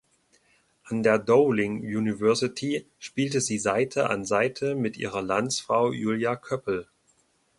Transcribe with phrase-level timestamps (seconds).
[0.85, 6.87] An der Dowling University spielte sie Seite an Seite mit ihrer Landsfrau Julia Köppl.